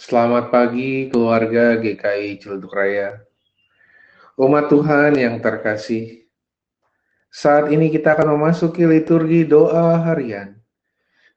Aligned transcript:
Selamat 0.00 0.48
pagi 0.48 1.12
keluarga 1.12 1.76
GKI 1.76 2.40
Ciledug 2.40 2.72
Raya. 2.72 3.20
Umat 4.40 4.72
Tuhan 4.72 5.12
yang 5.12 5.44
terkasih, 5.44 6.24
saat 7.28 7.68
ini 7.68 7.92
kita 7.92 8.16
akan 8.16 8.32
memasuki 8.32 8.88
liturgi 8.88 9.44
doa 9.44 10.00
harian 10.00 10.56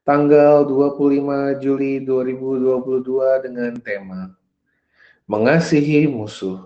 tanggal 0.08 0.64
25 0.64 1.60
Juli 1.60 2.08
2022 2.08 3.44
dengan 3.44 3.76
tema 3.84 4.32
Mengasihi 5.28 6.08
Musuh. 6.08 6.64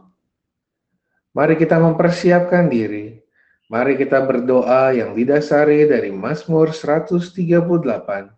Mari 1.33 1.57
kita 1.57 1.81
mempersiapkan 1.81 2.69
diri. 2.69 3.17
Mari 3.73 3.97
kita 3.97 4.21
berdoa 4.21 4.93
yang 4.93 5.17
didasari 5.17 5.89
dari 5.89 6.13
Mazmur 6.13 6.77
138 6.77 8.37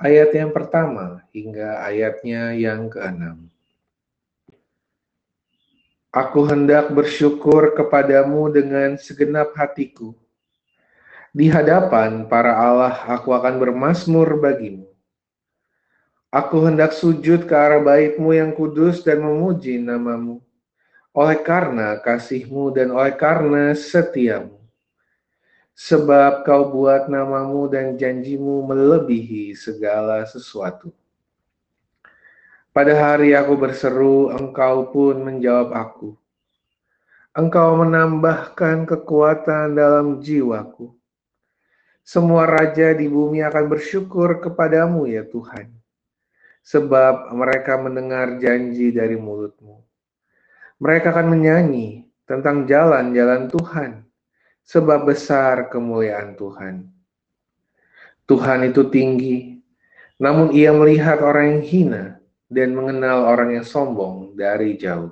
ayat 0.00 0.32
yang 0.32 0.50
pertama 0.50 1.20
hingga 1.30 1.84
ayatnya 1.84 2.56
yang 2.56 2.88
keenam. 2.88 3.52
Aku 6.10 6.42
hendak 6.48 6.90
bersyukur 6.90 7.76
kepadamu 7.78 8.50
dengan 8.50 8.98
segenap 8.98 9.54
hatiku. 9.54 10.10
Di 11.30 11.46
hadapan 11.46 12.26
para 12.26 12.58
Allah 12.58 13.06
aku 13.06 13.30
akan 13.30 13.62
bermasmur 13.62 14.42
bagimu. 14.42 14.90
Aku 16.34 16.66
hendak 16.66 16.90
sujud 16.90 17.46
ke 17.46 17.54
arah 17.54 17.78
baitmu 17.78 18.34
yang 18.34 18.50
kudus 18.50 19.06
dan 19.06 19.22
memuji 19.22 19.78
namamu. 19.78 20.42
Oleh 21.14 21.38
karena 21.38 21.98
kasihmu 22.02 22.74
dan 22.74 22.90
oleh 22.90 23.14
karena 23.14 23.74
setiamu 23.74 24.59
sebab 25.80 26.44
kau 26.44 26.68
buat 26.68 27.08
namamu 27.08 27.64
dan 27.72 27.96
janjimu 27.96 28.68
melebihi 28.68 29.56
segala 29.56 30.28
sesuatu. 30.28 30.92
Pada 32.68 32.92
hari 32.92 33.32
aku 33.32 33.56
berseru, 33.56 34.28
engkau 34.28 34.92
pun 34.92 35.24
menjawab 35.24 35.72
aku. 35.72 36.12
Engkau 37.32 37.80
menambahkan 37.80 38.84
kekuatan 38.84 39.72
dalam 39.72 40.20
jiwaku. 40.20 40.92
Semua 42.04 42.44
raja 42.44 42.92
di 42.92 43.08
bumi 43.08 43.40
akan 43.40 43.64
bersyukur 43.72 44.36
kepadamu 44.44 45.08
ya 45.08 45.24
Tuhan. 45.24 45.72
Sebab 46.60 47.32
mereka 47.32 47.80
mendengar 47.80 48.36
janji 48.36 48.92
dari 48.92 49.16
mulutmu. 49.16 49.80
Mereka 50.76 51.08
akan 51.08 51.26
menyanyi 51.32 52.04
tentang 52.28 52.68
jalan-jalan 52.68 53.48
Tuhan 53.48 54.09
sebab 54.70 55.10
besar 55.10 55.66
kemuliaan 55.66 56.38
Tuhan. 56.38 56.86
Tuhan 58.30 58.70
itu 58.70 58.86
tinggi, 58.86 59.58
namun 60.14 60.54
ia 60.54 60.70
melihat 60.70 61.18
orang 61.26 61.58
yang 61.58 61.66
hina 61.66 62.22
dan 62.46 62.78
mengenal 62.78 63.26
orang 63.26 63.58
yang 63.58 63.66
sombong 63.66 64.38
dari 64.38 64.78
jauh. 64.78 65.10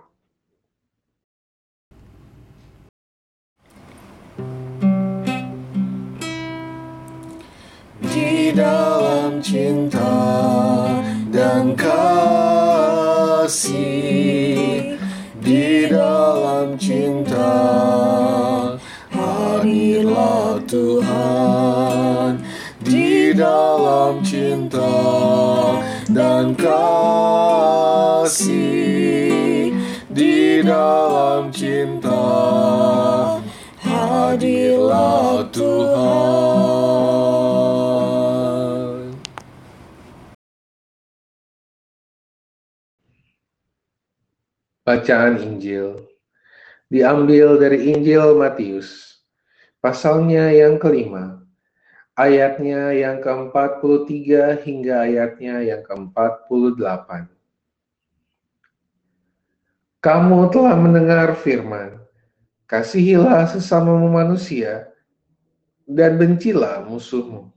Di 7.99 8.55
dalam 8.55 9.43
cinta 9.43 10.15
dan 11.35 11.75
kasih, 11.75 12.79
cinta 24.69 25.81
dan 26.13 26.53
kasih 26.53 26.93
di 30.13 30.61
dalam 30.61 31.49
cinta. 31.49 32.21
Hadirlah 33.81 35.49
Tuhan. 35.49 35.89
Bacaan 44.85 45.41
Injil. 45.41 45.97
Diambil 46.93 47.57
dari 47.57 47.93
Injil 47.93 48.37
Matius 48.37 49.21
pasalnya 49.81 50.53
yang 50.53 50.77
kelima, 50.81 51.48
ayatnya 52.19 52.91
yang 52.99 53.23
ke-43 53.23 54.59
hingga 54.67 55.07
ayatnya 55.07 55.63
yang 55.63 55.83
ke-48. 55.87 57.31
Kamu 60.03 60.39
telah 60.51 60.75
mendengar 60.75 61.39
firman, 61.39 62.03
kasihilah 62.67 63.47
sesama 63.47 63.95
manusia, 64.03 64.91
dan 65.87 66.19
bencilah 66.19 66.83
musuhmu. 66.83 67.55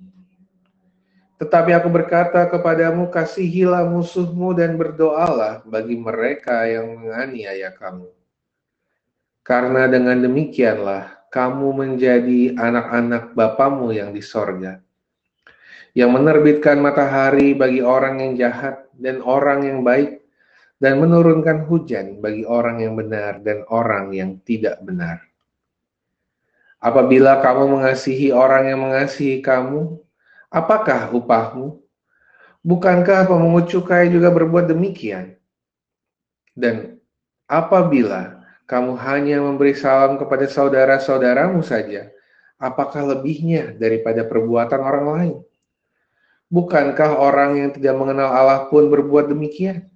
Tetapi 1.42 1.74
aku 1.74 1.90
berkata 1.90 2.46
kepadamu, 2.46 3.10
kasihilah 3.10 3.90
musuhmu 3.90 4.54
dan 4.54 4.78
berdoalah 4.78 5.66
bagi 5.66 5.98
mereka 5.98 6.70
yang 6.70 7.02
menganiaya 7.02 7.74
kamu. 7.74 8.10
Karena 9.42 9.90
dengan 9.90 10.22
demikianlah 10.22 11.21
kamu 11.32 11.68
menjadi 11.72 12.60
anak-anak 12.60 13.32
Bapamu 13.32 13.96
yang 13.96 14.12
di 14.12 14.20
sorga, 14.20 14.84
yang 15.96 16.12
menerbitkan 16.12 16.84
matahari 16.84 17.56
bagi 17.56 17.80
orang 17.80 18.20
yang 18.20 18.34
jahat 18.36 18.92
dan 19.00 19.24
orang 19.24 19.64
yang 19.64 19.80
baik, 19.82 20.22
dan 20.82 21.00
menurunkan 21.00 21.64
hujan 21.72 22.20
bagi 22.20 22.44
orang 22.44 22.84
yang 22.84 23.00
benar 23.00 23.40
dan 23.40 23.64
orang 23.72 24.12
yang 24.12 24.42
tidak 24.44 24.82
benar. 24.84 25.24
Apabila 26.82 27.38
kamu 27.40 27.78
mengasihi 27.78 28.34
orang 28.34 28.74
yang 28.74 28.82
mengasihi 28.82 29.40
kamu, 29.46 30.02
apakah 30.50 31.14
upahmu? 31.14 31.78
Bukankah 32.66 33.30
pemungut 33.30 33.70
cukai 33.70 34.10
juga 34.10 34.34
berbuat 34.34 34.66
demikian? 34.66 35.38
Dan 36.58 36.98
apabila 37.46 38.41
kamu 38.72 38.96
hanya 39.04 39.44
memberi 39.44 39.76
salam 39.76 40.16
kepada 40.16 40.48
saudara-saudaramu 40.48 41.60
saja, 41.60 42.08
apakah 42.56 43.04
lebihnya 43.04 43.76
daripada 43.76 44.24
perbuatan 44.24 44.80
orang 44.80 45.06
lain? 45.12 45.36
Bukankah 46.48 47.20
orang 47.20 47.60
yang 47.60 47.70
tidak 47.76 48.00
mengenal 48.00 48.32
Allah 48.32 48.72
pun 48.72 48.88
berbuat 48.88 49.28
demikian? 49.28 49.92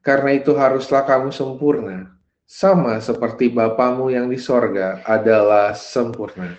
Karena 0.00 0.32
itu 0.32 0.56
haruslah 0.56 1.04
kamu 1.04 1.28
sempurna, 1.28 2.16
sama 2.48 2.96
seperti 3.04 3.52
Bapamu 3.52 4.08
yang 4.08 4.32
di 4.32 4.40
sorga 4.40 5.04
adalah 5.04 5.76
sempurna. 5.76 6.56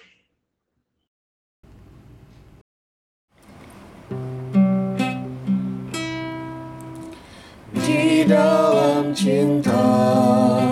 Di 7.83 8.23
dalam 8.29 9.11
cinta 9.11 10.62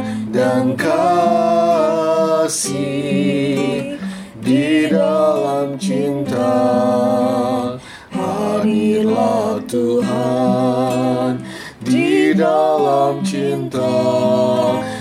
dan 0.51 0.75
kasih 2.43 2.75
di 4.43 4.91
dalam 4.91 5.79
cinta. 5.79 6.59
Hadirlah 8.11 9.63
Tuhan 9.71 11.39
di 11.87 12.35
dalam 12.35 13.23
cinta 13.23 13.95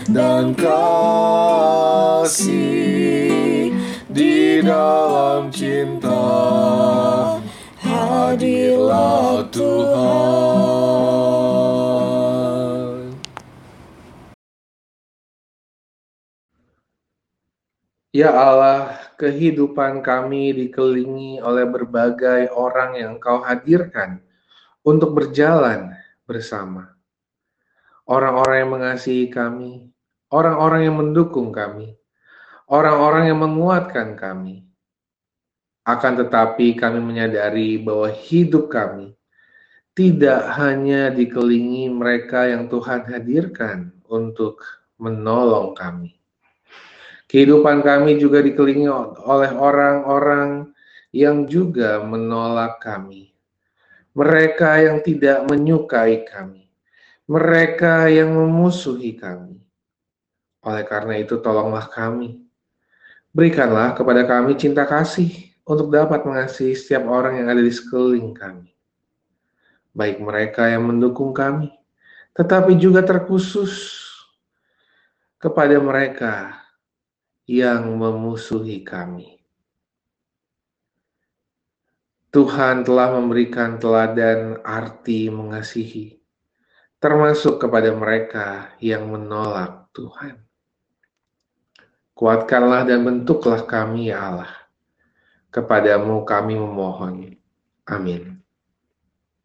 dan 0.07 0.55
kasih 0.55 1.75
di 4.07 4.63
dalam 4.63 5.51
cinta. 5.51 6.31
Hadirlah 7.83 9.51
Tuhan 9.51 11.40
Ya 18.11 18.35
Allah, 18.35 18.99
kehidupan 19.23 20.03
kami 20.03 20.51
dikelilingi 20.51 21.39
oleh 21.47 21.63
berbagai 21.63 22.51
orang 22.51 22.99
yang 22.99 23.23
Kau 23.23 23.39
hadirkan 23.39 24.19
untuk 24.83 25.15
berjalan 25.15 25.95
bersama. 26.27 26.99
Orang-orang 28.11 28.67
yang 28.67 28.73
mengasihi 28.75 29.31
kami, 29.31 29.95
orang-orang 30.27 30.91
yang 30.91 30.99
mendukung 30.99 31.55
kami, 31.55 31.95
orang-orang 32.67 33.31
yang 33.31 33.39
menguatkan 33.47 34.19
kami. 34.19 34.67
Akan 35.87 36.19
tetapi 36.19 36.75
kami 36.75 36.99
menyadari 36.99 37.79
bahwa 37.79 38.11
hidup 38.11 38.75
kami 38.75 39.15
tidak 39.95 40.51
hanya 40.59 41.15
dikelilingi 41.15 41.87
mereka 41.95 42.51
yang 42.51 42.67
Tuhan 42.67 43.07
hadirkan 43.07 43.95
untuk 44.11 44.67
menolong 44.99 45.79
kami 45.79 46.20
Kehidupan 47.31 47.87
kami 47.87 48.19
juga 48.19 48.43
dikelilingi 48.43 48.91
oleh 49.23 49.55
orang-orang 49.55 50.75
yang 51.15 51.47
juga 51.47 52.03
menolak 52.03 52.83
kami. 52.83 53.31
Mereka 54.19 54.83
yang 54.83 54.99
tidak 55.07 55.47
menyukai 55.47 56.27
kami, 56.27 56.67
mereka 57.31 58.11
yang 58.11 58.35
memusuhi 58.35 59.15
kami. 59.15 59.63
Oleh 60.67 60.83
karena 60.83 61.23
itu, 61.23 61.39
tolonglah 61.39 61.87
kami. 61.87 62.43
Berikanlah 63.31 63.95
kepada 63.95 64.27
kami 64.27 64.59
cinta 64.59 64.83
kasih 64.83 65.31
untuk 65.63 65.95
dapat 65.95 66.27
mengasihi 66.27 66.75
setiap 66.75 67.07
orang 67.07 67.39
yang 67.39 67.47
ada 67.47 67.63
di 67.63 67.71
sekeliling 67.71 68.35
kami. 68.35 68.75
Baik 69.95 70.19
mereka 70.19 70.67
yang 70.67 70.83
mendukung 70.83 71.31
kami, 71.31 71.71
tetapi 72.35 72.75
juga 72.75 73.07
terkhusus 73.07 74.03
kepada 75.39 75.79
mereka 75.79 76.60
yang 77.51 77.99
memusuhi 77.99 78.87
kami. 78.87 79.43
Tuhan 82.31 82.87
telah 82.87 83.11
memberikan 83.19 83.75
teladan 83.83 84.63
arti 84.63 85.27
mengasihi, 85.27 86.23
termasuk 87.03 87.59
kepada 87.59 87.91
mereka 87.91 88.79
yang 88.79 89.11
menolak 89.11 89.91
Tuhan. 89.91 90.47
Kuatkanlah 92.15 92.87
dan 92.87 93.03
bentuklah 93.03 93.67
kami, 93.67 94.15
ya 94.15 94.31
Allah. 94.31 94.55
Kepadamu 95.51 96.23
kami 96.23 96.55
memohon. 96.55 97.35
Amin. 97.83 98.40